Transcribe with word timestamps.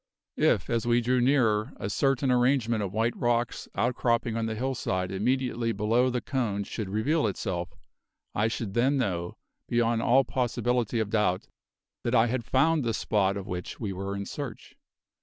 If, 0.39 0.67
as 0.67 0.87
we 0.87 0.99
drew 0.99 1.21
nearer, 1.21 1.73
a 1.77 1.87
certain 1.87 2.31
arrangement 2.31 2.81
of 2.81 2.91
white 2.91 3.15
rocks 3.15 3.67
outcropping 3.75 4.35
on 4.35 4.47
the 4.47 4.55
hill 4.55 4.73
side 4.73 5.11
immediately 5.11 5.71
below 5.73 6.09
the 6.09 6.21
cone 6.21 6.63
should 6.63 6.89
reveal 6.89 7.27
itself, 7.27 7.75
I 8.33 8.47
should 8.47 8.73
then 8.73 8.97
know, 8.97 9.37
beyond 9.67 10.01
all 10.01 10.23
possibility 10.23 10.99
of 10.99 11.11
doubt, 11.11 11.45
that 12.03 12.15
I 12.15 12.25
had 12.25 12.43
found 12.45 12.83
the 12.83 12.95
spot 12.95 13.37
of 13.37 13.45
which 13.45 13.79
we 13.79 13.93
were 13.93 14.15
in 14.15 14.25
search. 14.25 14.75